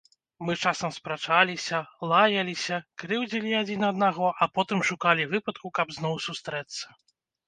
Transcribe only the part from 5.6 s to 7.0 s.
каб зноў сустрэцца.